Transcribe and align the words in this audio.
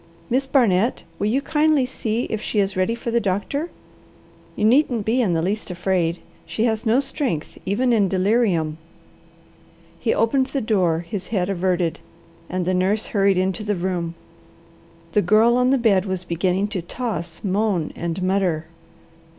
Miss 0.31 0.47
Barnet, 0.47 1.03
will 1.19 1.27
you 1.27 1.43
kindly 1.43 1.85
see 1.85 2.23
if 2.31 2.41
she 2.41 2.57
is 2.57 2.75
ready 2.75 2.95
for 2.95 3.11
the 3.11 3.19
doctor? 3.19 3.69
You 4.55 4.65
needn't 4.65 5.05
be 5.05 5.21
in 5.21 5.33
the 5.33 5.43
least 5.43 5.69
afraid. 5.69 6.17
She 6.47 6.63
has 6.65 6.87
no 6.87 6.99
strength, 6.99 7.59
even 7.67 7.93
in 7.93 8.07
delirium." 8.09 8.79
He 9.99 10.11
opened 10.11 10.47
the 10.47 10.59
door, 10.59 11.05
his 11.07 11.27
head 11.27 11.51
averted, 11.51 11.99
and 12.49 12.65
the 12.65 12.73
nurse 12.73 13.05
hurried 13.13 13.37
into 13.37 13.63
the 13.63 13.75
room. 13.75 14.15
The 15.11 15.21
Girl 15.21 15.55
on 15.55 15.69
the 15.69 15.77
bed 15.77 16.07
was 16.07 16.23
beginning 16.23 16.69
to 16.69 16.81
toss, 16.81 17.43
moan, 17.43 17.93
and 17.95 18.23
mutter. 18.23 18.65